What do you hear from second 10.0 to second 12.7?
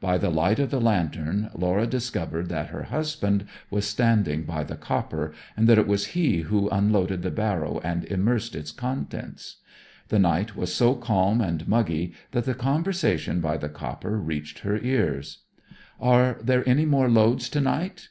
The night was so calm and muggy that the